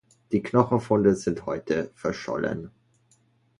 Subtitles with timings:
[0.31, 2.71] Die Knochenfunde sind heute verschollen.